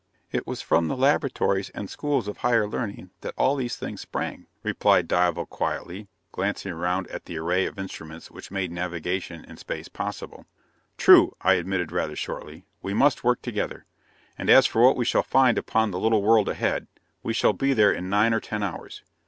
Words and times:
"It 0.31 0.47
was 0.47 0.63
from 0.63 0.87
the 0.87 0.97
laboratories 0.97 1.69
and 1.75 1.87
the 1.87 1.91
schools 1.91 2.27
of 2.27 2.37
higher 2.37 2.67
learning 2.67 3.11
that 3.21 3.35
all 3.37 3.55
these 3.55 3.75
things 3.75 4.01
sprang," 4.01 4.47
replied 4.63 5.07
Dival 5.07 5.45
quietly, 5.45 6.07
glancing 6.31 6.71
around 6.71 7.07
at 7.09 7.25
the 7.25 7.37
array 7.37 7.67
of 7.67 7.77
instruments 7.77 8.31
which 8.31 8.49
made 8.49 8.71
navigation 8.71 9.45
in 9.45 9.57
space 9.57 9.89
possible. 9.89 10.47
"True," 10.97 11.35
I 11.41 11.53
admitted 11.53 11.91
rather 11.91 12.15
shortly. 12.15 12.65
"We 12.81 12.95
must 12.95 13.23
work 13.23 13.43
together. 13.43 13.85
And 14.39 14.49
as 14.49 14.65
for 14.65 14.81
what 14.81 14.97
we 14.97 15.05
shall 15.05 15.21
find 15.21 15.59
upon 15.59 15.91
the 15.91 15.99
little 15.99 16.23
world 16.23 16.49
ahead, 16.49 16.87
we 17.21 17.33
shall 17.35 17.53
be 17.53 17.73
there 17.75 17.91
in 17.91 18.09
nine 18.09 18.33
or 18.33 18.39
ten 18.39 18.63
hours. 18.63 19.03